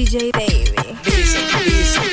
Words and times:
DJ 0.00 0.32
Baby. 0.32 2.09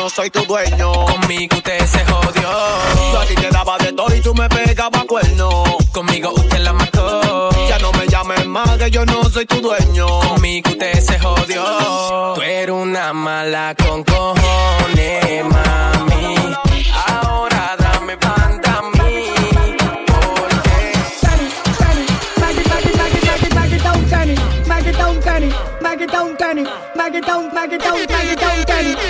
No 0.00 0.08
soy 0.08 0.30
tu 0.30 0.42
dueño. 0.46 0.92
Conmigo 0.92 1.56
usted 1.56 1.86
se 1.86 2.04
jodió. 2.06 2.50
Yo 3.12 3.20
a 3.20 3.26
ti 3.26 3.34
te 3.34 3.50
daba 3.50 3.76
de 3.78 3.92
todo 3.92 4.14
y 4.14 4.20
tú 4.20 4.34
me 4.34 4.48
pegabas 4.48 5.04
cuerno. 5.04 5.64
Conmigo 5.92 6.32
usted 6.34 6.58
la 6.58 6.72
marcó. 6.72 7.50
Ya 7.68 7.78
no 7.78 7.92
me 7.92 8.06
llames 8.06 8.46
más 8.46 8.78
que 8.78 8.90
yo 8.90 9.04
no 9.04 9.24
soy 9.24 9.44
tu 9.44 9.60
dueño. 9.60 10.06
Conmigo 10.20 10.70
usted 10.70 11.00
se 11.00 11.18
jodió. 11.18 11.62
Tú 12.34 12.40
eres 12.40 12.74
una 12.74 13.12
mala 13.12 13.74
con 13.74 14.02
cojones, 14.04 15.44
mami. 15.44 16.34
Ahora 17.06 17.76
dame 17.78 18.16
banda 18.16 18.78
a 18.78 18.82
mí. 18.82 19.00
Porque 20.06 20.70
en 27.92 28.06
la 28.06 28.36
calle 28.36 28.40
con 28.40 28.48
un 28.82 29.09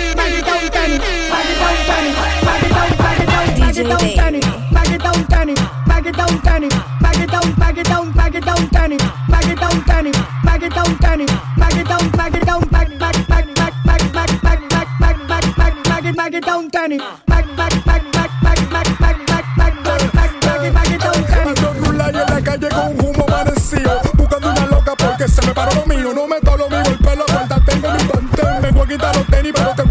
se 25.31 25.47
me 25.47 25.53
paró 25.53 25.71
lo 25.73 25.85
mío 25.85 26.13
No 26.13 26.27
me 26.27 26.39
lo 26.39 26.69
mío, 26.69 26.83
el 26.85 26.97
pelo 26.97 27.25
corta, 27.25 27.61
tengo 27.65 27.91
mi 27.91 28.03
pantén 28.03 28.61
Me 28.61 28.71
voy 28.71 28.83
a 28.83 28.87
quitar 28.87 29.15
los 29.15 29.25
tenis, 29.27 29.53
pero 29.55 29.73
te 29.75 29.90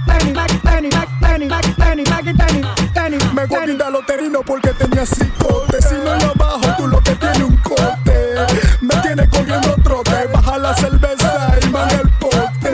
baggy 1.61 1.73
tenis, 1.75 2.09
baggy 2.09 2.33
tenis, 2.33 2.65
tenis. 2.93 3.33
Me 3.33 3.45
voy 3.45 3.81
a 3.81 3.89
loterino 3.89 4.41
porque 4.41 4.69
tenía 4.69 5.05
cicote. 5.05 5.81
Si 5.81 5.95
no 5.95 6.15
lo 6.15 6.33
bajo, 6.35 6.75
tú 6.77 6.87
lo 6.87 7.01
que 7.01 7.15
tienes 7.15 7.41
un 7.41 7.57
corte. 7.57 8.35
Me 8.81 8.95
tienes 9.01 9.29
corriendo 9.29 9.75
trote. 9.83 10.27
Baja 10.33 10.57
la 10.57 10.73
cerveza 10.75 11.55
y 11.61 11.69
man 11.69 11.89
el 11.91 12.09
pote. 12.19 12.71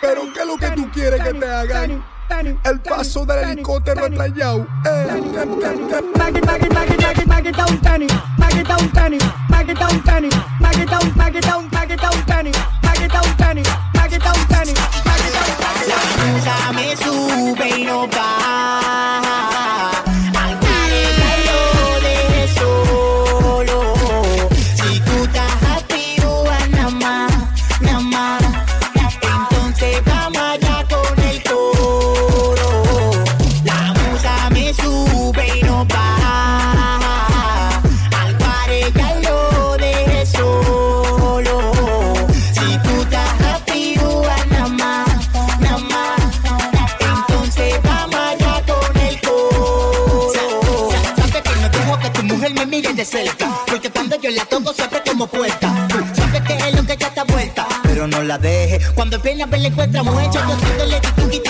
Pero 0.00 0.22
¿qué 0.32 0.40
es 0.40 0.46
lo 0.46 0.56
que 0.56 0.70
tú 0.70 0.90
quieres 0.92 1.22
que 1.22 1.34
te 1.34 1.46
hagan? 1.46 2.04
El 2.64 2.80
paso 2.80 3.24
del 3.24 3.50
helicóptero 3.50 4.06
atrayado. 4.06 4.66
Eh. 4.84 5.06
Baggy, 6.16 6.40
baggy, 6.40 6.68
baggy, 6.68 6.96
baggy, 6.96 7.24
baggy, 7.24 7.52
baggy, 7.52 7.72
un 7.72 7.80
tenis. 7.80 8.12
Baggy, 8.38 8.62
un 8.82 8.90
tenis. 8.90 9.22
como 55.16 55.26
puerta. 55.28 55.88
Siempre 56.12 56.42
que 56.42 56.68
es 56.68 56.74
lo 56.74 56.84
que 56.84 56.94
ya 56.94 57.06
está 57.06 57.24
vuelta, 57.24 57.66
pero 57.84 58.06
no 58.06 58.22
la 58.22 58.36
deje. 58.36 58.80
Cuando 58.94 59.18
viene 59.18 59.44
a 59.44 59.46
ver, 59.46 59.60
le 59.60 59.68
encuentra 59.68 60.02
mujer. 60.02 60.26
Yo 60.26 60.40
siento 60.44 60.84
le 60.84 61.00
di 61.30 61.45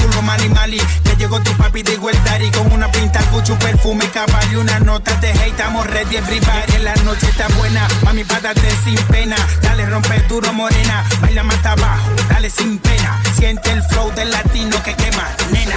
turbo 0.00 0.22
mani 0.22 0.48
mali. 0.48 0.80
Ya 1.04 1.14
llegó 1.14 1.40
tu 1.40 1.52
papi 1.56 1.82
de 1.82 1.92
igualdad 1.94 2.40
y 2.40 2.50
con 2.50 2.72
una 2.72 2.90
pinta, 2.90 3.20
cucho, 3.30 3.58
perfume, 3.58 4.08
capa 4.10 4.40
y 4.50 4.56
una 4.56 4.78
nota 4.80 5.14
de 5.16 5.30
hate. 5.30 5.50
Estamos 5.50 5.86
ready 5.86 6.16
everybody. 6.16 6.76
En 6.76 6.84
la 6.84 6.94
noche 7.04 7.26
está 7.28 7.46
buena, 7.58 7.86
mami, 8.02 8.24
pátate 8.24 8.70
sin 8.84 8.96
pena. 9.08 9.36
Dale, 9.62 9.86
rompe 9.86 10.18
duro, 10.28 10.52
morena. 10.52 11.04
Baila 11.20 11.42
más 11.42 11.64
abajo, 11.64 12.10
dale 12.28 12.48
sin 12.50 12.78
pena. 12.78 13.20
Siente 13.36 13.70
el 13.72 13.82
flow 13.82 14.10
del 14.14 14.30
latino 14.30 14.82
que 14.82 14.94
quema, 14.94 15.28
nena. 15.52 15.76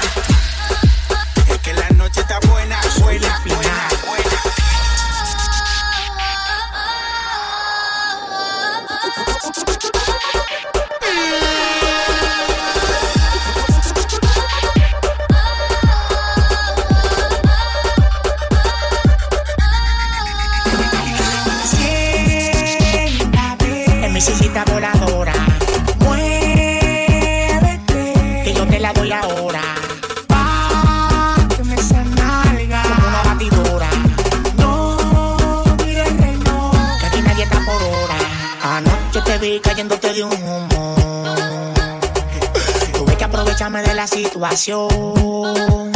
la 44.03 44.07
situación. 44.07 45.91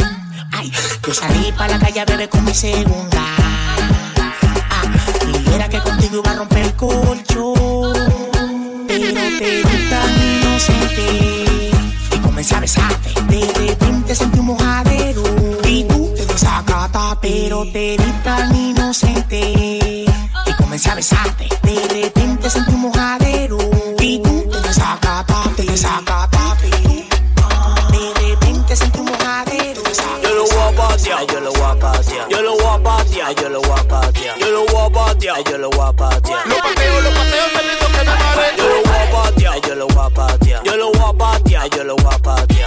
Ay, 0.52 0.72
yo 1.06 1.12
salí 1.12 1.52
para 1.52 1.76
la 1.76 1.78
calle 1.78 2.00
a 2.00 2.04
beber 2.06 2.30
con 2.30 2.42
mi 2.42 2.54
segunda. 2.54 3.22
Ah, 4.70 4.82
y 5.26 5.52
era 5.52 5.68
que 5.68 5.78
contigo 5.80 6.22
iba 6.22 6.30
a 6.32 6.36
romper 6.36 6.64
el 6.64 6.74
colchón. 6.74 7.92
Pero 8.88 9.12
te 9.38 9.62
vi 9.62 9.90
tan 9.90 10.10
inocente 10.32 11.04
y 12.14 12.18
comencé 12.22 12.56
a 12.56 12.60
besarte. 12.60 13.10
De 13.28 13.52
repente 13.52 14.14
sentí 14.14 14.38
un 14.38 14.46
mojadero 14.46 15.22
y 15.66 15.84
tú 15.84 16.14
te 16.16 16.24
desacata, 16.24 17.18
pero 17.20 17.64
te 17.70 17.98
vi 17.98 18.12
tan 18.24 18.56
inocente 18.56 19.38
y 20.46 20.52
comencé 20.56 20.90
a 20.90 20.94
besarte. 20.94 21.46
De 21.62 22.02
repente 22.04 22.48
sentí 22.48 22.72
un 22.72 22.80
mojadero 22.80 23.58
y 24.00 24.18
tú 24.20 24.48
te 24.50 24.60
desacata, 24.66 25.42
te 25.56 25.64
desacata. 25.64 26.27
Patear, 30.98 31.26
yo 31.26 31.40
lo 31.40 31.52
voy 31.52 31.62
a 31.62 31.74
patear. 31.78 32.28
Yo 32.28 32.42
lo 32.42 32.52
voy 32.54 32.64
a 32.66 32.82
patear, 32.82 33.34
yo 33.34 33.48
lo 33.48 33.60
voy 33.60 33.78
a 33.78 33.88
patear. 33.88 34.38
Yo 34.38 34.50
lo 34.50 34.66
voy 34.66 34.86
a 34.86 34.90
patear, 34.90 35.44
yo 35.44 35.58
lo 35.58 35.70
voy 35.70 35.88
a 35.88 35.92
patear. 35.92 36.46
Lo 36.46 36.56
pateo, 36.56 37.00
lo 37.00 37.10
pateo, 37.10 37.44
teniendo 37.54 37.86
que 37.86 38.04
me 38.04 38.04
mareo. 38.04 38.56
Yo 38.56 38.68
lo 38.68 38.82
voy 38.82 38.96
a 38.96 39.10
patear, 39.10 39.60
yo 39.60 39.74
lo 39.74 39.86
voy 39.86 40.06
a 40.06 40.10
patear. 40.10 40.62
Yo 40.64 40.76
lo 40.76 40.90
voy 40.92 41.02
a 41.08 41.12
patear, 41.12 41.70
yo 41.70 41.84
lo 41.84 41.96
voy 41.96 42.14
a 42.14 42.18
patear. 42.18 42.57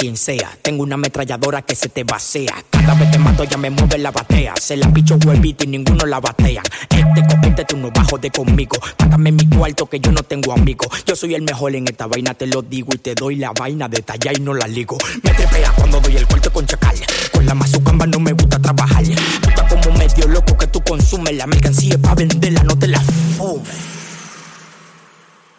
Quien 0.00 0.16
sea. 0.16 0.56
Tengo 0.62 0.82
una 0.82 0.94
ametralladora 0.94 1.60
que 1.60 1.74
se 1.74 1.90
te 1.90 2.04
vacía. 2.04 2.54
Cada 2.70 2.94
vez 2.94 3.10
que 3.10 3.18
mato 3.18 3.44
ya 3.44 3.58
me 3.58 3.68
mueve 3.68 3.98
la 3.98 4.10
batea. 4.10 4.54
Se 4.58 4.74
la 4.74 4.90
picho 4.90 5.18
huevito 5.26 5.64
y 5.64 5.66
ninguno 5.66 6.06
la 6.06 6.18
batean. 6.18 6.64
Este 6.88 7.26
copete 7.28 7.66
tú 7.66 7.76
no 7.76 7.90
bajo 7.90 8.16
de 8.16 8.30
conmigo. 8.30 8.78
Págame 8.96 9.30
mi 9.30 9.46
cuarto 9.46 9.84
que 9.84 10.00
yo 10.00 10.10
no 10.10 10.22
tengo 10.22 10.54
amigos. 10.54 10.88
Yo 11.04 11.14
soy 11.14 11.34
el 11.34 11.42
mejor 11.42 11.74
en 11.74 11.86
esta 11.86 12.06
vaina, 12.06 12.32
te 12.32 12.46
lo 12.46 12.62
digo. 12.62 12.88
Y 12.94 12.98
te 12.98 13.14
doy 13.14 13.36
la 13.36 13.52
vaina 13.52 13.90
de 13.90 14.00
talla 14.00 14.32
y 14.34 14.40
no 14.40 14.54
la 14.54 14.66
ligo. 14.66 14.96
Me 15.22 15.34
trepea 15.34 15.70
cuando 15.72 16.00
doy 16.00 16.16
el 16.16 16.26
corte 16.26 16.48
con 16.48 16.64
chacal. 16.64 16.96
Con 17.30 17.44
la 17.44 17.54
mazucamba 17.54 18.06
no 18.06 18.20
me 18.20 18.32
gusta 18.32 18.58
trabajar. 18.58 19.02
Estás 19.02 19.74
como 19.84 19.98
medio 19.98 20.26
loco 20.28 20.56
que 20.56 20.66
tú 20.68 20.80
consumes. 20.80 21.36
La 21.36 21.46
mercancía 21.46 21.98
pa' 21.98 22.14
venderla, 22.14 22.62
no 22.62 22.78
te 22.78 22.88
la 22.88 23.00
fumes. 23.00 23.68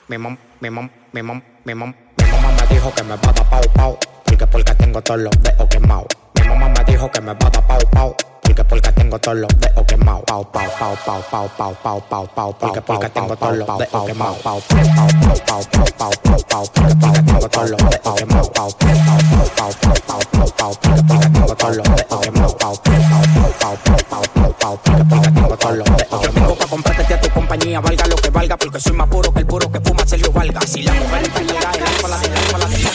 Mi 0.07 0.17
mam, 0.17 0.35
mi 0.59 0.69
mam, 0.71 0.89
mi 1.13 1.21
mam, 1.21 1.41
mi 1.63 1.75
mam, 1.75 1.93
mi 2.17 2.23
mamá 2.23 2.51
me 2.59 2.75
dijo 2.75 2.91
que 2.91 3.03
me 3.03 3.15
va 3.15 3.29
a 3.29 3.33
dar 3.33 3.49
pau 3.49 3.61
pau. 3.75 3.99
Porque 4.41 4.63
porque 4.63 4.73
tengo 4.83 5.01
todos 5.03 5.19
los 5.19 5.31
dedos 5.43 5.67
quemados. 5.69 6.07
Mi 6.33 6.47
mamá 6.47 6.67
me 6.69 6.83
dijo 6.91 7.11
que 7.11 7.21
me 7.21 7.27
va 7.27 7.47
a 7.47 7.49
dar 7.51 7.67
pau 7.67 7.77
pau. 7.91 8.15
Porque 8.41 8.63
porque 8.63 8.91
tengo 8.93 9.19
todos 9.19 9.37
los 9.37 9.59
dedos 9.59 9.85
quemados. 9.85 10.23
Pau 10.25 10.51
pau 10.51 10.63
pau 10.79 10.97
pau 11.05 11.21
pau 11.29 11.49
pau 11.55 11.75
pau 11.83 12.01
pau 12.09 12.27
pau. 12.33 12.55
Porque 12.59 12.81
porque 12.81 13.09
tengo 13.09 13.35
todos 13.35 13.57
los 13.57 13.67
dedos 13.77 14.05
quemados. 14.07 14.37
Pau 14.41 14.59
pau 14.67 14.83
pau 14.95 15.11
pau 15.45 15.61
pau 15.69 15.83
pau 15.95 16.11
pau 16.17 16.39
pau. 16.49 16.65
Porque 16.73 16.95
porque 16.95 17.21
tengo 17.21 17.49
todos 17.49 17.69
los 17.69 17.77
dedos 17.77 18.15
quemados. 18.15 18.49
Pau 18.49 18.69
pau 18.71 18.95
pau 18.97 19.43
pau 19.55 19.71
pau 19.77 20.01
pau 20.07 20.21
pau 20.31 20.49
pau. 20.57 20.73
Porque 20.81 21.03
porque 21.05 21.29
tengo 21.29 21.55
todos 21.55 21.77
los 21.77 21.87
dedos 21.95 22.19
quemados. 22.21 22.55
Pau 22.55 22.75
pau 22.81 22.97
pau 22.97 23.23
pau 23.59 23.77
pau 23.77 24.01
pau 24.09 24.23
pau 24.33 24.53
pau. 24.59 24.79
Porque 24.83 25.03
porque 25.05 25.31
tengo 25.31 25.57
todos 25.57 25.77
los 25.77 25.85
dedos 25.85 26.21
quemados. 26.21 26.21
Yo 26.23 26.31
tengo 26.33 26.55
pa' 26.55 26.67
comprarte 26.67 27.13
a 27.13 27.21
tu 27.21 27.29
compañía, 27.29 27.79
valga 27.79 28.07
lo 28.07 28.15
que 28.15 28.29
valga, 28.31 28.57
porque 28.57 28.79
soy 28.79 28.93
más 28.93 29.07
puro 29.07 29.31
que 29.31 29.41
el 29.41 29.45
puro 29.45 29.71
que 29.71 29.79
fuma 29.81 30.03
Sergio 30.07 30.31
Valga. 30.31 30.61
Si 30.65 30.81
la 30.81 30.93
mujer 30.93 31.29
el 31.39 31.49
alfa 31.57 32.07
la 32.07 32.17
la 32.57 32.90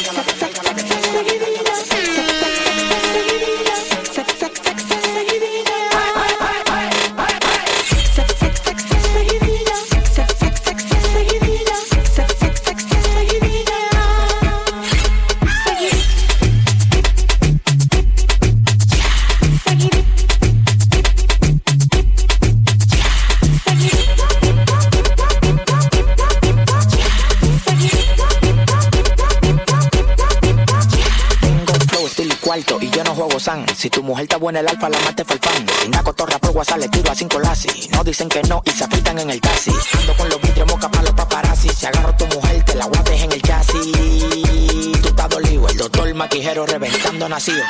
Si 33.87 33.91
tu 33.91 34.03
mujer 34.03 34.25
está 34.25 34.37
buena, 34.37 34.59
el 34.59 34.67
alfa 34.67 34.89
la 34.89 34.99
mate 34.99 35.25
falpan. 35.25 35.65
Si 35.81 35.87
una 35.87 36.03
cotorra 36.03 36.41
por 36.41 36.51
WhatsApp 36.51 36.79
le 36.79 36.89
tiro 36.89 37.13
a 37.13 37.15
cinco 37.15 37.39
lasis. 37.39 37.89
No 37.93 38.03
dicen 38.03 38.29
que 38.29 38.43
no 38.43 38.61
y 38.65 38.71
se 38.73 38.83
aplican 38.83 39.17
en 39.17 39.31
el 39.31 39.41
taxi. 39.41 39.71
Ando 40.01 40.17
con 40.17 40.29
los 40.29 40.41
vidrios 40.41 40.67
moca 40.67 40.91
para 40.91 41.05
los 41.05 41.13
paparazzi. 41.13 41.69
Si 41.69 41.87
agarro 41.87 42.13
tu 42.17 42.27
mujer, 42.27 42.65
te 42.65 42.75
la 42.75 42.87
guardes 42.87 43.23
en 43.23 43.31
el 43.31 43.43
chasis. 43.43 43.93
Tú 45.01 45.09
estás 45.09 45.29
dolido, 45.29 45.69
el 45.69 45.77
doctor 45.77 46.13
maquijero 46.15 46.67
reventando 46.67 47.29
nacido. 47.29 47.63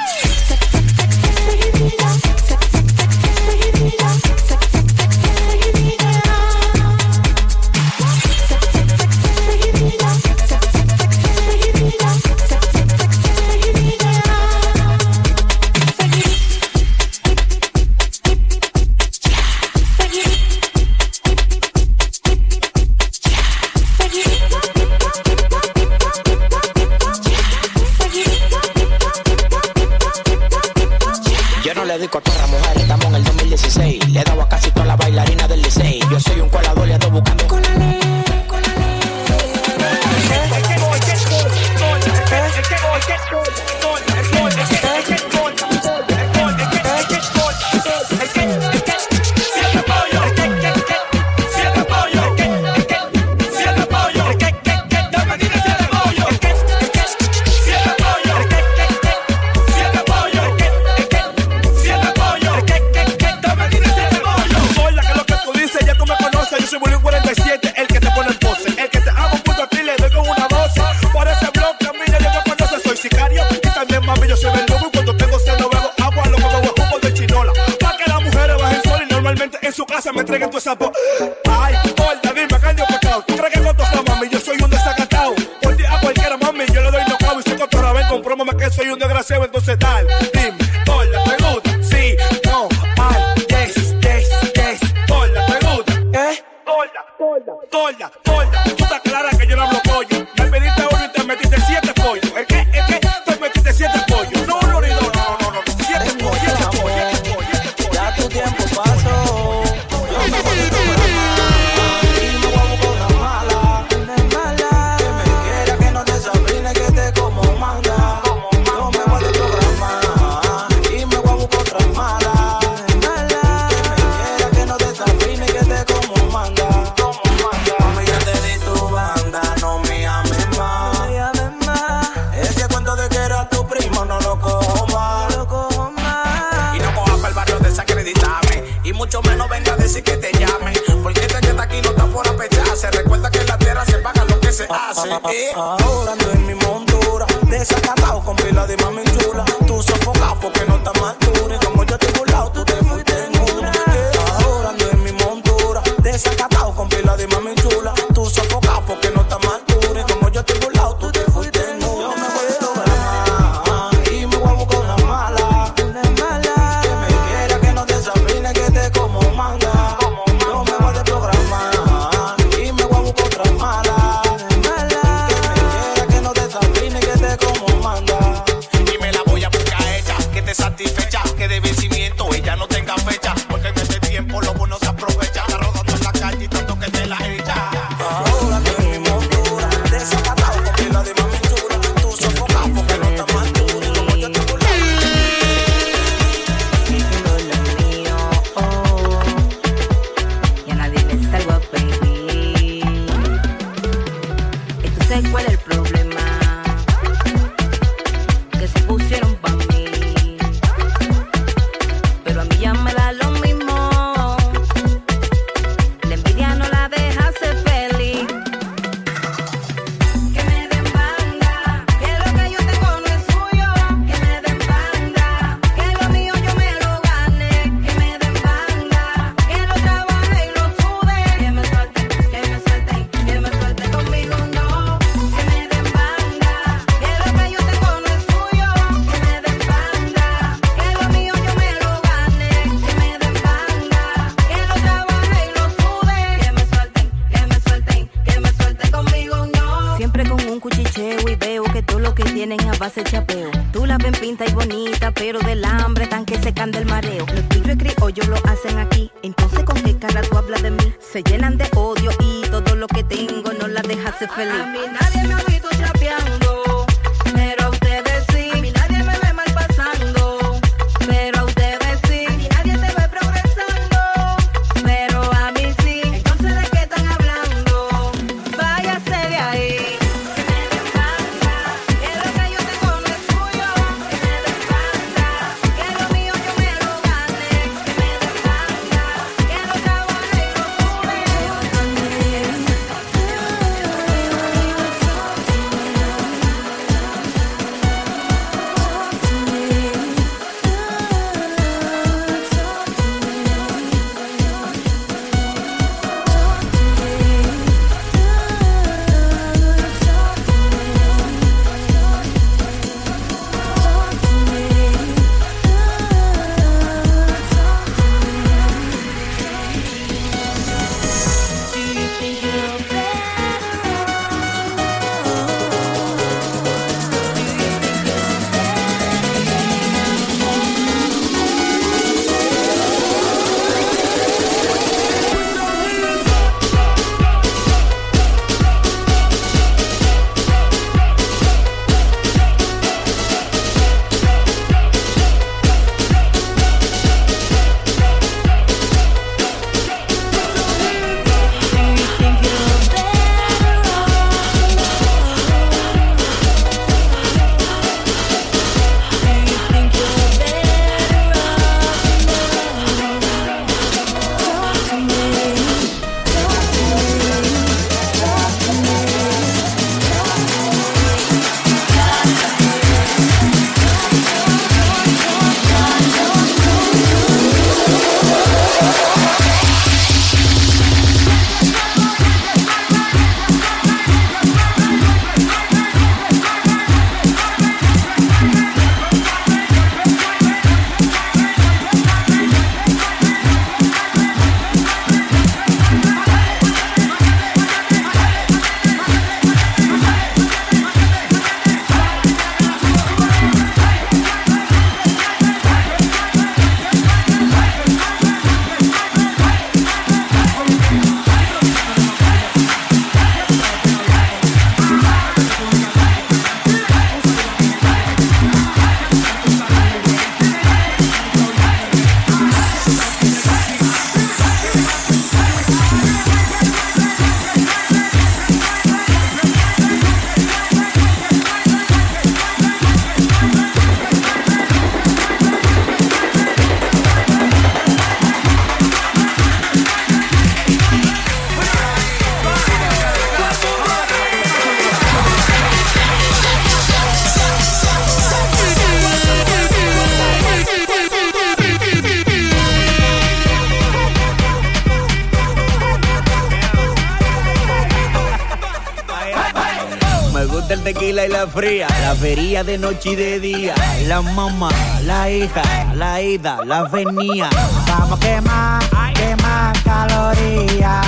La 461.47 461.53
fría. 461.53 461.87
La 462.03 462.15
vería 462.15 462.65
de 462.65 462.79
noche 462.79 463.11
y 463.11 463.17
de 463.17 463.41
día. 463.41 463.75
La 464.07 464.23
mamá, 464.23 464.71
la 465.05 465.31
hija, 465.31 465.63
la 465.95 466.21
ida, 466.21 466.59
la 466.65 466.85
venía. 466.85 467.49
Vamos 467.89 468.19
a 468.19 468.21
quemar, 468.21 468.83
quemar 469.15 469.83
calorías. 469.83 471.07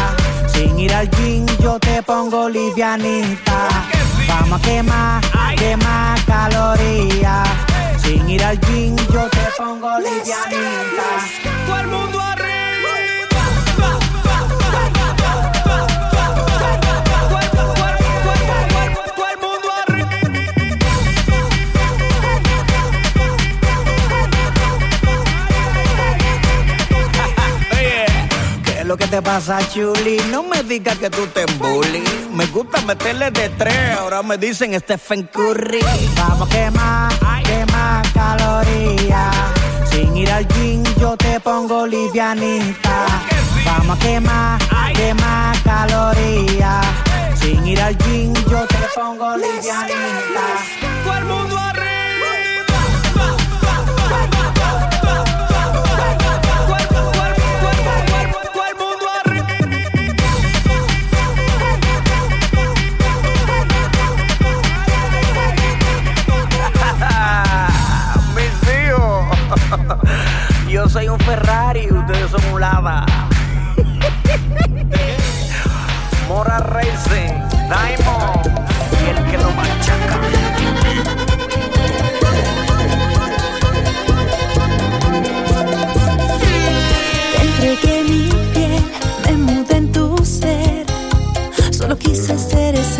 Sin 0.52 0.78
ir 0.78 0.92
al 0.94 1.08
gym 1.10 1.46
yo 1.60 1.78
te 1.78 2.02
pongo 2.02 2.48
livianita. 2.48 3.68
Vamos 4.28 4.60
a 4.60 4.62
quemar, 4.62 5.22
quemar 5.56 6.24
calorías. 6.24 7.48
Sin 8.02 8.28
ir 8.28 8.42
al 8.44 8.58
gym 8.60 8.96
yo 9.12 9.28
te 9.30 9.46
pongo 9.56 9.98
livianita. 9.98 11.08
Todo 11.66 11.80
el 11.80 11.86
mundo 11.88 12.27
lo 28.88 28.96
que 28.96 29.06
te 29.06 29.20
pasa, 29.20 29.58
Chuli? 29.68 30.18
No 30.30 30.42
me 30.42 30.62
digas 30.62 30.96
que 30.96 31.10
tú 31.10 31.26
te 31.26 31.44
bully. 31.58 32.02
Me 32.32 32.46
gusta 32.46 32.80
meterle 32.80 33.30
de 33.30 33.50
tres, 33.50 33.98
ahora 33.98 34.22
me 34.22 34.38
dicen 34.38 34.72
Stephen 34.80 35.24
Curry. 35.24 35.80
Vamos 36.16 36.48
a 36.48 36.50
quemar, 36.50 37.12
quemar 37.44 38.12
calorías. 38.14 39.36
Sin 39.90 40.16
ir 40.16 40.30
al 40.30 40.48
gym 40.48 40.82
yo 40.98 41.16
te 41.18 41.38
pongo 41.40 41.86
livianita. 41.86 43.06
Vamos 43.66 43.98
a 43.98 44.00
quemar, 44.00 44.58
quemar 44.94 45.62
calorías. 45.62 46.86
Sin 47.38 47.66
ir 47.66 47.80
al 47.82 47.94
gym 47.98 48.32
yo 48.50 48.66
te 48.66 48.80
pongo 48.94 49.36
livianita. 49.36 50.46
Todo 51.04 51.18
el 51.18 51.24
mundo 51.26 51.56
Todo 51.74 52.07
soy 70.98 71.08
un 71.08 71.20
Ferrari, 71.20 71.88
ustedes 71.92 72.28
son 72.28 72.44
un 72.52 72.60
lava. 72.60 73.06
Mora 76.26 76.58
Racing, 76.58 77.38
Diamond, 77.70 78.46
el 79.08 79.30
que 79.30 79.38
lo 79.38 79.50
machaca. 79.52 80.18
Entregué 87.42 88.02
mi 88.02 88.28
piel, 88.52 88.82
me 89.24 89.32
mudé 89.36 89.76
en 89.76 89.92
tu 89.92 90.16
ser. 90.24 90.84
Solo 91.70 91.96
quise 91.96 92.36
ser 92.36 92.74
esa 92.74 92.97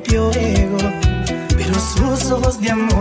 propio 0.00 0.30
ego, 0.32 0.78
pero 1.56 1.74
sus 1.74 2.30
ojos 2.30 2.60
de 2.60 2.70
amor 2.70 2.99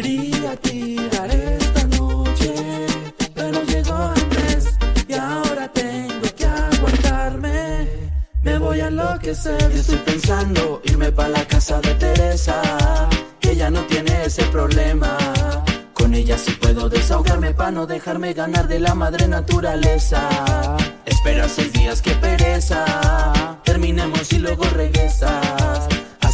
quería 0.00 0.54
tirar 0.56 1.28
esta 1.28 1.84
noche, 1.98 2.54
pero 3.34 3.62
llegó 3.64 3.94
antes 3.94 4.78
y 5.08 5.14
ahora 5.14 5.66
tengo 5.72 6.26
que 6.36 6.46
aguantarme. 6.46 7.88
Me 8.42 8.58
voy 8.58 8.80
a 8.80 8.88
enloquecer. 8.88 9.60
Yo 9.72 9.80
estoy 9.80 9.96
pensando 9.98 10.80
irme 10.84 11.10
para 11.10 11.30
la 11.30 11.44
casa 11.46 11.80
de 11.80 11.94
Teresa, 11.94 13.08
que 13.40 13.56
ya 13.56 13.70
no 13.70 13.80
tiene 13.86 14.24
ese 14.24 14.44
problema. 14.44 15.18
Con 15.94 16.14
ella 16.14 16.38
sí 16.38 16.52
puedo 16.52 16.88
desahogarme 16.88 17.52
para 17.54 17.72
no 17.72 17.86
dejarme 17.86 18.34
ganar 18.34 18.68
de 18.68 18.78
la 18.78 18.94
madre 18.94 19.26
naturaleza. 19.26 20.20
Espera 21.06 21.48
seis 21.48 21.72
días, 21.72 22.02
que 22.02 22.12
pereza. 22.12 22.84
Terminemos 23.64 24.32
y 24.32 24.38
luego 24.38 24.62
regresas. 24.76 25.88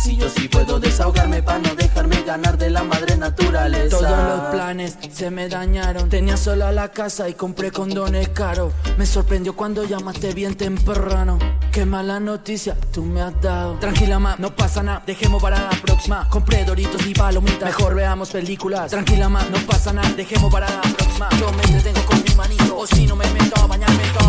Si 0.04 0.18
yo 0.18 0.28
sí 0.28 0.48
puedo 0.48 0.78
desahogarme 0.78 1.42
para 1.42 1.60
no 1.60 1.74
dejarme 1.74 2.22
ganar 2.24 2.58
de 2.58 2.68
la 2.68 2.84
madre 2.84 3.16
naturaleza. 3.16 3.96
Todos 3.96 4.10
los 4.10 4.40
planes 4.50 4.98
se 5.10 5.30
me 5.30 5.48
dañaron. 5.48 6.10
Tenía 6.10 6.36
sola 6.36 6.72
la 6.72 6.90
casa 6.90 7.26
y 7.26 7.32
compré 7.32 7.70
condones 7.70 8.28
caros. 8.28 8.74
Me 8.98 9.06
sorprendió 9.06 9.56
cuando 9.56 9.82
llamaste 9.82 10.34
bien 10.34 10.56
temprano. 10.56 11.38
Qué 11.72 11.86
mala 11.86 12.20
noticia 12.20 12.76
tú 12.92 13.02
me 13.02 13.22
has 13.22 13.40
dado. 13.40 13.78
Tranquila, 13.78 14.18
ma, 14.18 14.36
no 14.38 14.54
pasa 14.54 14.82
nada. 14.82 15.02
Dejemos 15.06 15.40
para 15.40 15.62
la 15.62 15.70
próxima. 15.70 16.28
Compré 16.28 16.66
doritos 16.66 17.06
y 17.06 17.14
palomitas. 17.14 17.64
Mejor 17.64 17.94
veamos 17.94 18.28
películas. 18.28 18.90
Tranquila, 18.90 19.30
ma, 19.30 19.42
no 19.44 19.56
pasa 19.66 19.90
nada. 19.94 20.10
Dejemos 20.10 20.52
para 20.52 20.68
la 20.68 20.82
próxima. 20.82 21.30
Yo 21.40 21.50
me 21.50 21.62
entretengo 21.62 22.04
con 22.04 22.22
mi 22.22 22.34
manito. 22.34 22.76
O 22.76 22.86
si 22.86 23.06
no 23.06 23.16
me 23.16 23.26
meto 23.30 23.58
a 23.58 23.66
bañarme 23.66 24.02
todo 24.18 24.23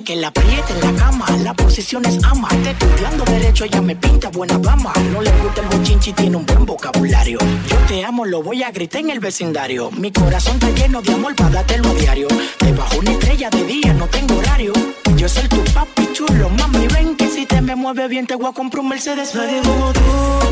que 0.00 0.16
la 0.16 0.28
apriete 0.28 0.72
en 0.72 0.80
la 0.80 0.98
cama. 0.98 1.26
La 1.42 1.52
posición 1.52 2.04
es 2.06 2.18
ama. 2.24 2.48
Te 2.48 2.70
estudiando 2.70 3.24
derecho, 3.24 3.64
ella 3.64 3.82
me 3.82 3.94
pinta 3.94 4.30
buena 4.30 4.56
dama. 4.58 4.92
No 5.12 5.20
le 5.20 5.30
gusta 5.42 5.60
el 5.60 5.68
bochinchi, 5.68 6.12
tiene 6.14 6.36
un 6.36 6.46
buen 6.46 6.64
vocabulario. 6.64 7.38
Yo 7.68 7.76
te 7.88 8.02
amo, 8.02 8.24
lo 8.24 8.42
voy 8.42 8.62
a 8.62 8.70
gritar 8.70 9.02
en 9.02 9.10
el 9.10 9.20
vecindario. 9.20 9.90
Mi 9.90 10.10
corazón 10.10 10.54
está 10.54 10.70
lleno 10.70 11.02
de 11.02 11.12
amor 11.12 11.34
para 11.34 11.50
dártelo 11.50 11.90
a 11.90 11.94
diario. 11.94 12.28
Debajo 12.60 12.98
una 12.98 13.12
estrella 13.12 13.50
de 13.50 13.64
día, 13.64 13.92
no 13.92 14.06
tengo 14.06 14.36
horario. 14.36 14.72
Yo 15.16 15.28
soy 15.28 15.46
tu 15.48 15.62
papi 15.74 16.08
chulo, 16.14 16.48
mami, 16.48 16.86
ven 16.88 17.14
que 17.16 17.28
si 17.28 17.44
te 17.44 17.60
me 17.60 17.76
mueve 17.76 18.08
bien 18.08 18.26
te 18.26 18.34
voy 18.34 18.46
a 18.46 18.52
comprar 18.52 18.80
un 18.80 18.88
Mercedes. 18.88 19.34
Nadie 19.34 19.60
como 19.62 19.92
tú, 19.92 20.00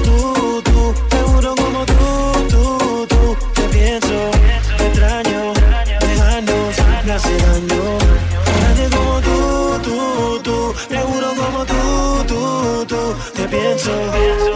tú, 0.05 0.63
tú, 0.63 0.95
seguro 1.11 1.55
como 1.57 1.87
tú, 1.87 1.95
tú, 2.51 3.07
tú. 3.09 3.37
Te 3.55 3.63
pienso, 3.63 4.31
te 4.77 4.87
extraño, 4.87 5.53
dejarnos 6.01 6.77
me 7.07 7.13
hace 7.13 7.37
daño. 7.39 8.30
Tú, 9.91 9.97
tú, 9.97 10.43
tú, 10.45 10.75
seguro 10.89 11.35
como 11.35 11.67
tú, 11.67 12.25
tú, 12.29 12.87
tú. 12.87 13.15
Te 13.35 13.49
pienso, 13.49 13.91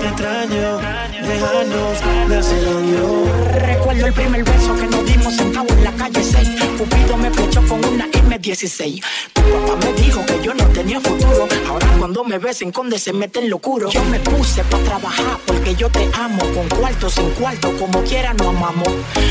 te 0.00 0.06
extraño, 0.06 0.78
dejarnos 1.26 2.28
me 2.28 2.36
hace 2.36 2.62
daño. 2.62 3.24
Recuerdo 3.66 4.06
el 4.06 4.12
primer 4.12 4.44
beso 4.44 4.76
que 4.76 4.86
nos 4.86 5.04
dimos 5.04 5.34
sentados 5.34 5.72
en 5.72 5.84
la 5.84 5.92
calle 5.92 6.22
6. 6.22 6.48
Cupido 6.78 7.16
me 7.16 7.30
flechó 7.32 7.66
con 7.66 7.84
una 7.84 8.13
M16. 8.44 9.02
Tu 9.32 9.42
papá 9.42 9.76
me 9.76 9.92
dijo 9.94 10.24
que 10.26 10.40
yo 10.42 10.54
no 10.54 10.64
tenía 10.68 11.00
futuro. 11.00 11.48
Ahora 11.68 11.86
cuando 11.98 12.24
me 12.24 12.38
besen 12.38 12.70
conde 12.70 12.98
se 12.98 13.12
mete 13.12 13.40
en 13.40 13.50
locuro. 13.50 13.90
Yo 13.90 14.04
me 14.04 14.20
puse 14.20 14.62
para 14.64 14.84
trabajar 14.84 15.38
porque 15.46 15.74
yo 15.74 15.88
te 15.90 16.08
amo. 16.14 16.42
Con 16.54 16.68
cuarto, 16.68 17.08
sin 17.08 17.30
cuarto, 17.30 17.72
como 17.78 18.02
quiera 18.02 18.34
nos 18.34 18.48
amamos. 18.48 18.88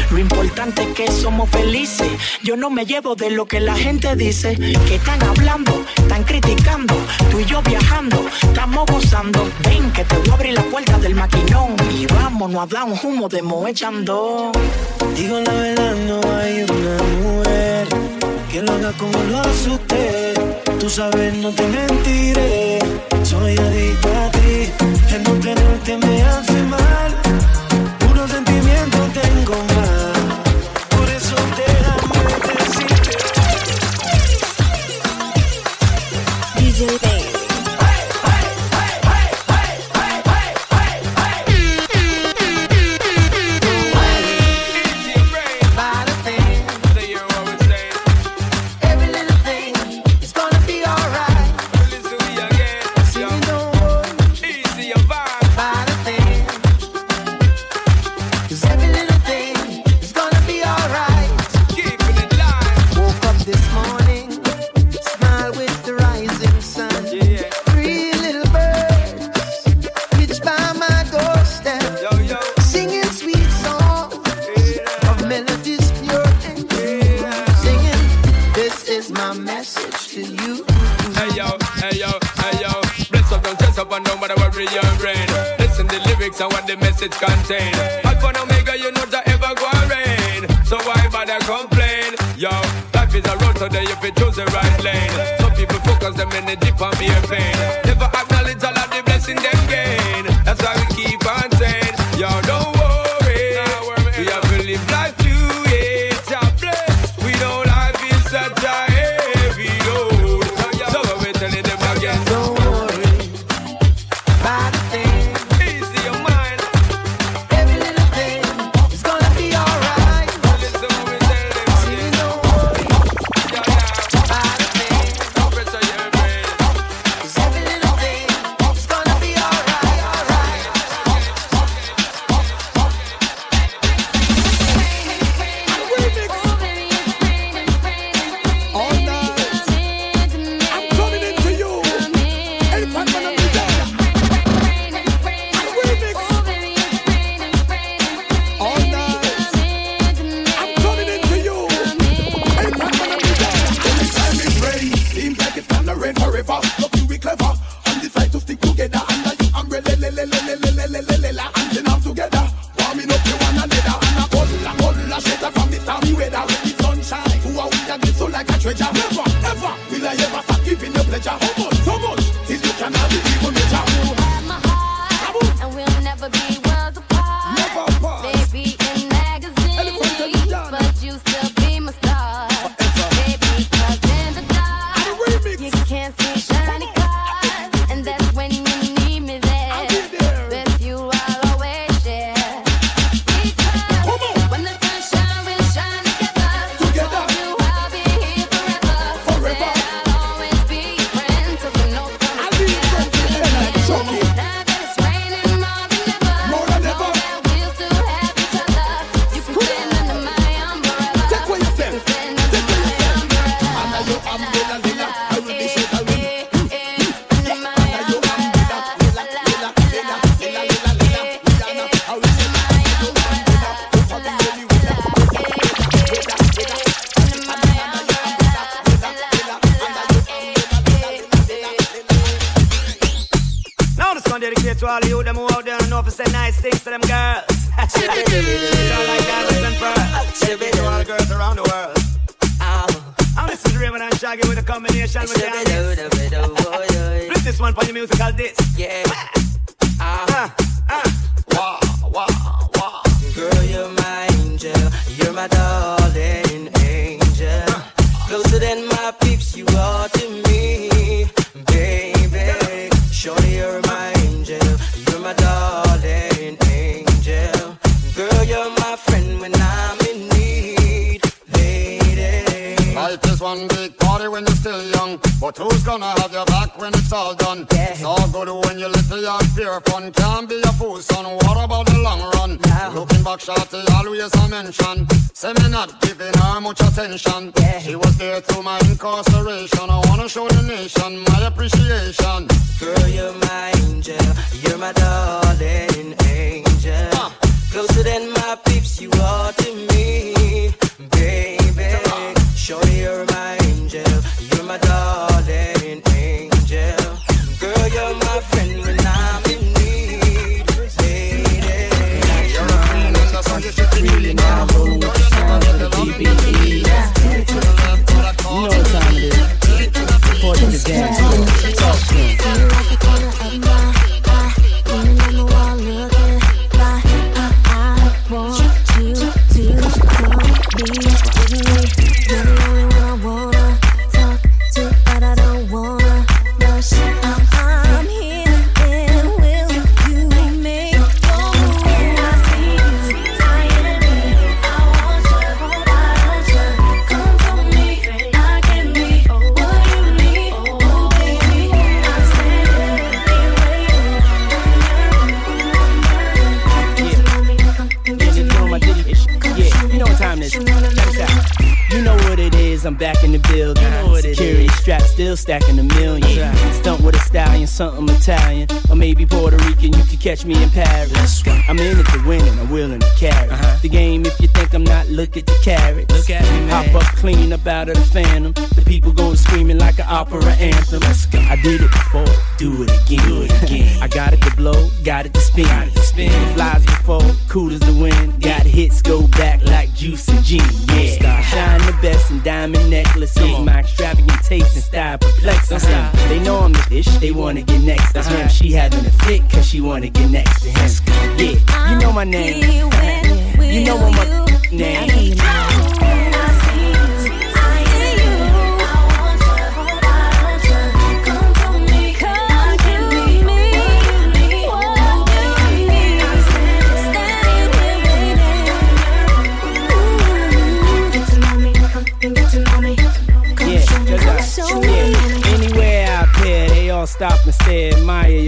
Lo 0.10 0.18
importante 0.18 0.84
es 0.84 0.94
que 0.94 1.12
somos 1.12 1.50
felices. 1.50 2.10
Yo 2.44 2.58
no 2.58 2.70
me 2.70 2.86
llevo 2.86 3.16
de 3.16 3.30
lo 3.30 3.46
que 3.46 3.60
la 3.60 3.76
gente 3.76 4.16
dice. 4.16 4.56
Que 4.88 4.96
están 4.96 5.22
hablando, 5.24 5.84
están 5.98 6.24
criticando. 6.24 6.96
Tú 7.30 7.40
y 7.40 7.46
yo 7.46 7.62
viajando, 7.62 8.26
estamos 8.42 8.86
gozando. 8.88 9.50
Ven 9.64 9.92
que 9.92 10.04
te 10.06 10.18
voy 10.18 10.30
a 10.30 10.34
abrir 10.34 10.54
la 10.54 10.64
puerta 10.64 10.98
del 10.98 11.16
maquinón. 11.16 11.76
Y 11.92 12.06
vámonos 12.08 12.64
a 12.64 12.66
dar 12.66 12.86
un 12.86 13.00
humo 13.04 13.30
de 13.30 13.44
echando. 13.68 14.52
Digo 15.16 15.40
la 15.40 15.54
verdad, 15.54 15.96
no 16.08 16.22
hay 16.38 16.64
una 16.64 17.04
mujer 17.22 17.53
que 18.54 18.62
lo 18.62 18.72
haga 18.72 18.92
como 19.00 19.18
lo 19.32 19.40
hace 19.40 19.70
usted. 19.72 20.34
Tú 20.80 20.88
sabes, 20.88 21.34
no 21.38 21.50
te 21.50 21.68
mentiré. 21.68 22.78
Soy 23.24 23.58
adicto 23.58 24.10
a 24.10 24.30
ti. 24.30 24.70
El 25.16 25.24
no 25.24 25.32
tenerte 25.40 25.98
me 25.98 26.22
hace 26.22 26.63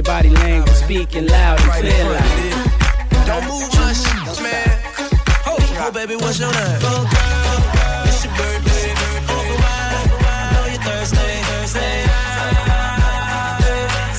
body 0.06 0.30
language, 0.30 0.76
speaking 0.76 1.28
loud 1.28 1.60
and 1.62 1.72
clear. 1.72 2.06
Like, 2.14 3.26
Don't 3.26 3.46
move 3.48 3.70
much, 3.80 4.40
man. 4.42 4.80
Oh, 5.48 5.58
oh, 5.82 5.92
baby, 5.92 6.16
what's 6.16 6.40
your 6.40 6.52
name? 6.54 6.80
Go, 6.80 6.90
girl, 6.90 8.06
it's 8.06 8.24
your 8.24 8.34
birthday. 8.38 8.92
Open 9.34 9.58
wide, 9.64 9.94
I 10.26 10.52
know 10.54 10.66
you're 10.72 10.84
thirsty, 10.88 11.18
thirsty. 11.50 11.92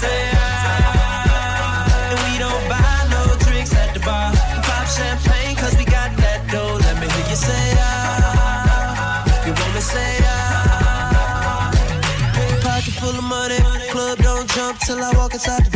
Say 0.02 0.30
ah. 0.34 2.10
And 2.10 2.18
we 2.26 2.32
don't 2.44 2.64
buy 2.68 2.98
no 3.14 3.22
drinks 3.46 3.72
at 3.74 3.94
the 3.94 4.00
bar. 4.00 4.32
Pop 4.66 4.86
champagne 4.88 5.54
'cause 5.56 5.74
we 5.76 5.84
got 5.84 6.10
that 6.18 6.40
dough. 6.50 6.78
Let 6.84 6.96
me 7.00 7.06
hear 7.14 7.26
you 7.30 7.36
say 7.36 7.66
ah. 7.78 9.24
You 9.46 9.52
want 9.54 9.72
me 9.74 9.80
say 9.80 10.18
ah. 10.24 11.70
Pocket 12.62 12.94
full 13.00 13.16
of 13.16 13.24
money, 13.24 13.60
club 13.92 14.18
don't 14.18 14.48
jump 14.54 14.78
till 14.80 15.02
I 15.02 15.12
walk 15.14 15.34
inside 15.34 15.64
the 15.64 15.70
doorway. 15.70 15.75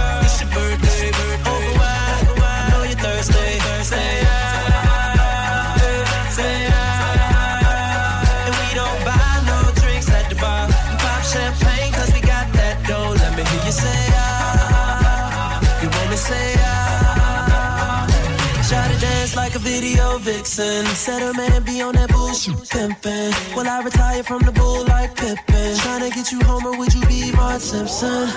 video 19.81 20.17
vixen. 20.19 20.85
Said 20.85 21.21
her 21.21 21.33
man 21.33 21.63
be 21.63 21.81
on 21.81 21.93
that 21.95 22.09
bullshit 22.11 22.55
pimpin'. 22.69 23.33
Will 23.55 23.67
I 23.67 23.81
retire 23.81 24.23
from 24.23 24.41
the 24.43 24.51
bull 24.51 24.85
like 24.85 25.15
Pippin? 25.15 25.73
Tryna 25.83 26.13
get 26.13 26.31
you 26.31 26.39
home 26.41 26.65
or 26.65 26.77
would 26.77 26.93
you 26.93 27.03
be 27.07 27.31
Mark 27.31 27.61
Simpson? 27.61 28.29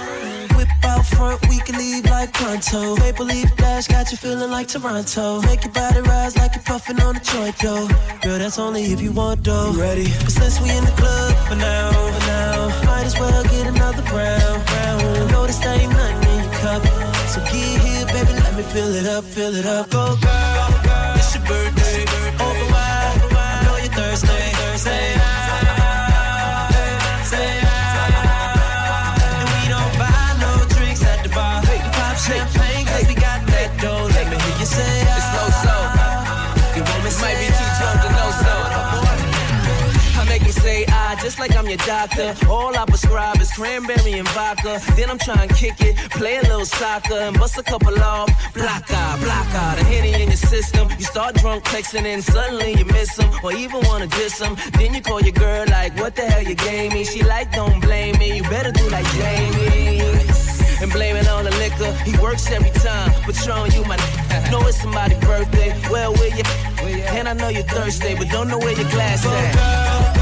Whip 0.56 0.68
out 0.84 1.04
front, 1.04 1.38
we 1.48 1.58
can 1.66 1.76
leave 1.76 2.04
like 2.06 2.32
pronto. 2.32 2.96
Maple 2.96 3.26
leaf 3.26 3.50
flash 3.58 3.88
got 3.88 4.10
you 4.10 4.16
feeling 4.16 4.50
like 4.50 4.68
Toronto. 4.68 5.42
Make 5.42 5.64
your 5.64 5.72
body 5.72 6.00
rise 6.00 6.34
like 6.36 6.54
you're 6.54 6.64
puffin' 6.64 7.00
on 7.00 7.16
a 7.16 7.20
joint, 7.20 7.56
though. 7.58 7.88
Girl, 8.22 8.38
that's 8.38 8.58
only 8.58 8.84
if 8.94 9.00
you 9.02 9.12
want, 9.12 9.44
though. 9.44 9.72
You 9.72 9.80
ready? 9.80 10.08
But 10.24 10.32
since 10.32 10.60
we 10.62 10.70
in 10.70 10.84
the 10.84 10.96
club 11.02 11.32
for 11.48 11.56
now, 11.56 11.92
for 12.14 12.26
now, 12.26 12.86
might 12.86 13.04
as 13.04 13.18
well 13.20 13.42
get 13.44 13.66
another 13.66 14.02
round. 14.16 14.60
round. 14.70 15.30
Notice 15.30 15.58
there 15.58 15.78
ain't 15.78 15.92
nothing 15.92 16.30
in 16.32 16.44
your 16.44 16.54
cup. 16.62 16.82
So 17.32 17.40
get 17.52 17.80
here, 17.84 18.06
baby, 18.06 18.32
let 18.32 18.54
me 18.56 18.62
fill 18.62 18.94
it 18.94 19.06
up, 19.06 19.24
fill 19.24 19.54
it 19.54 19.66
up. 19.66 19.90
Go, 19.90 20.16
girl 20.22 20.83
never. 21.50 21.83
Just 41.24 41.38
like 41.38 41.56
I'm 41.56 41.66
your 41.66 41.78
doctor. 41.78 42.34
All 42.50 42.76
I 42.76 42.84
prescribe 42.84 43.40
is 43.40 43.50
cranberry 43.50 44.12
and 44.12 44.28
vodka. 44.28 44.78
Then 44.94 45.08
I'm 45.08 45.16
trying 45.16 45.48
to 45.48 45.54
kick 45.54 45.80
it, 45.80 45.96
play 46.10 46.36
a 46.36 46.42
little 46.42 46.66
soccer, 46.66 47.14
and 47.14 47.34
bust 47.38 47.56
a 47.56 47.62
couple 47.62 47.98
off. 47.98 48.28
Block 48.52 48.84
out, 48.92 49.20
block 49.20 49.48
out 49.54 49.78
the 49.78 49.84
henny 49.84 50.12
in 50.12 50.28
your 50.28 50.36
system. 50.36 50.86
You 50.98 51.06
start 51.06 51.36
drunk 51.36 51.64
texting, 51.64 52.04
and 52.04 52.22
suddenly 52.22 52.74
you 52.74 52.84
miss 52.84 53.16
them, 53.16 53.30
or 53.42 53.54
even 53.54 53.80
wanna 53.84 54.06
diss 54.08 54.38
him. 54.38 54.54
Then 54.76 54.92
you 54.92 55.00
call 55.00 55.22
your 55.22 55.32
girl 55.32 55.64
like, 55.70 55.96
what 55.96 56.14
the 56.14 56.26
hell 56.26 56.42
you 56.42 56.56
gave 56.56 56.92
me? 56.92 57.04
She 57.04 57.22
like, 57.22 57.50
don't 57.52 57.80
blame 57.80 58.18
me. 58.18 58.36
You 58.36 58.42
better 58.42 58.70
do 58.70 58.86
like 58.90 59.06
Jamie 59.12 60.02
and 60.82 60.92
blame 60.92 61.16
it 61.16 61.26
on 61.28 61.44
the 61.44 61.52
liquor. 61.52 61.90
He 62.04 62.12
works 62.18 62.50
every 62.50 62.68
time, 62.68 63.10
but 63.24 63.34
showing 63.34 63.72
you 63.72 63.82
my. 63.86 63.96
know 64.50 64.60
it's 64.68 64.82
somebody's 64.82 65.18
birthday. 65.20 65.70
Well, 65.90 66.12
where 66.12 66.36
you? 66.36 66.44
And 67.16 67.30
I 67.30 67.32
know 67.32 67.48
you're 67.48 67.62
thirsty, 67.62 68.14
but 68.14 68.28
don't 68.28 68.48
know 68.48 68.58
where 68.58 68.76
your 68.76 68.90
glass 68.90 69.24
at. 69.24 70.13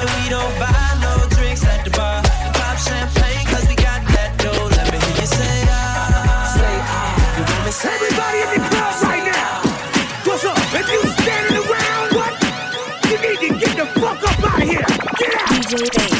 And 0.00 0.10
we 0.16 0.24
don't 0.30 0.54
buy 0.58 0.72
no 1.04 1.12
drinks 1.36 1.64
at 1.64 1.84
the 1.84 1.90
bar. 1.90 2.22
Pop 2.56 2.76
champagne 2.78 3.44
cause 3.52 3.66
we 3.68 3.74
got 3.76 4.00
that 4.16 4.32
dough. 4.40 4.68
Let 4.76 4.86
me 4.92 4.98
hear 5.04 5.16
you 5.20 5.26
say 5.28 5.56
You 7.36 7.42
want 7.44 7.64
say 7.74 7.92
Everybody 7.92 8.38
in 8.44 8.48
the 8.56 8.60
club 8.70 8.94
right 9.04 9.24
now. 9.28 9.52
What's 10.26 10.44
up? 10.44 10.56
If 10.80 10.86
you 10.94 11.00
standing 11.20 11.58
around, 11.60 12.08
what? 12.16 12.32
You 13.10 13.16
need 13.20 13.38
to 13.44 13.48
get 13.60 13.72
the 13.76 13.86
fuck 14.00 14.22
up 14.24 14.44
out 14.48 14.62
of 14.62 14.68
here. 14.68 14.86
Get 15.20 15.34
out. 15.40 15.48
DJ 15.50 16.13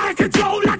I 0.00 0.14
control 0.14 0.60
it. 0.62 0.77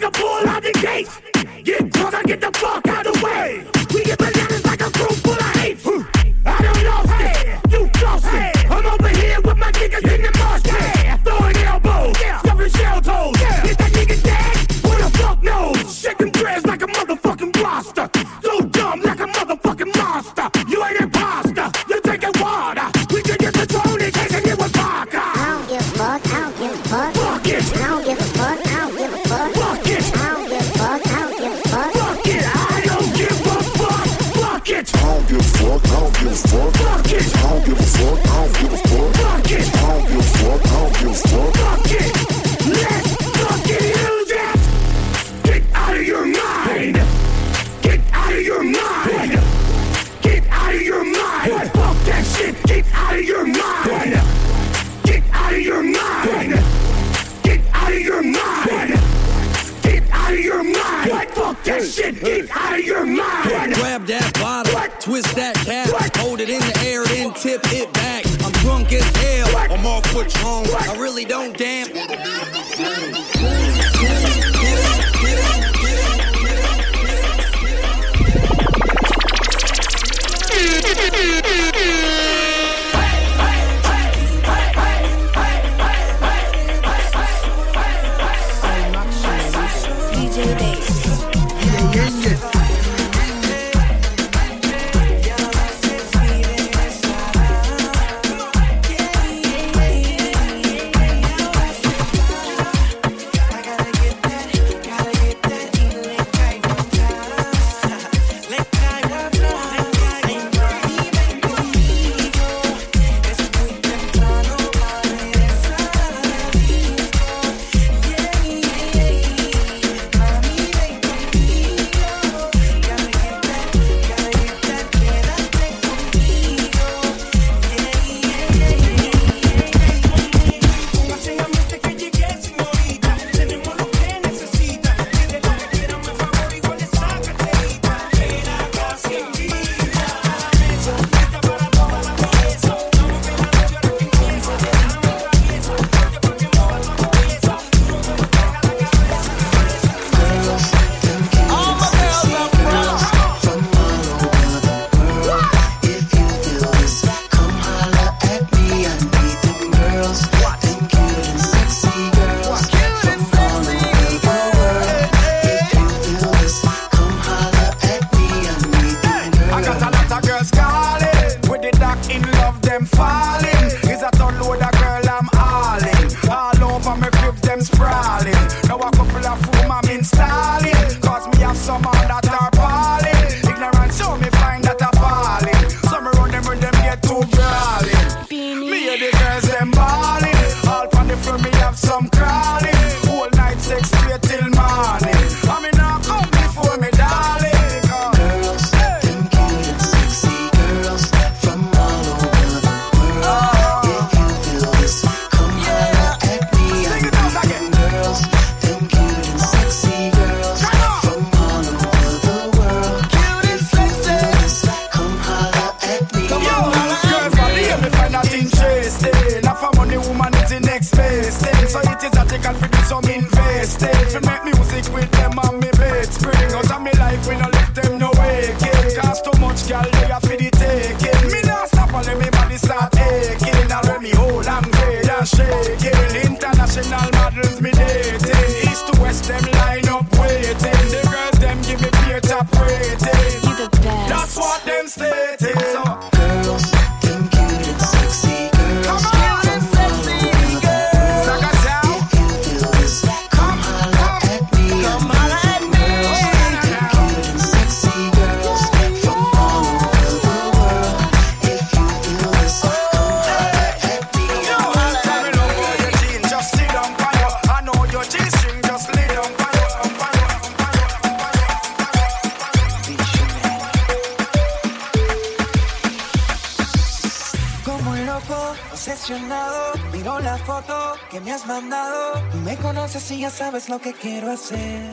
sabes 283.59 283.69
lo 283.71 283.81
que 283.81 283.93
quiero 283.93 284.31
hacer. 284.31 284.91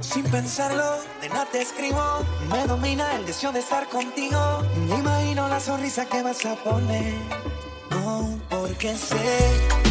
Sin 0.00 0.24
pensarlo, 0.24 0.84
de 1.20 1.28
nada 1.28 1.46
te 1.50 1.62
escribo. 1.62 2.02
Me 2.50 2.66
domina 2.66 3.16
el 3.16 3.24
deseo 3.24 3.50
de 3.52 3.60
estar 3.60 3.88
contigo. 3.88 4.38
Me 4.88 4.96
imagino 4.96 5.48
la 5.48 5.60
sonrisa 5.60 6.04
que 6.06 6.22
vas 6.22 6.44
a 6.44 6.54
poner. 6.56 7.14
No, 7.90 8.38
porque 8.50 8.94
sé 8.94 9.83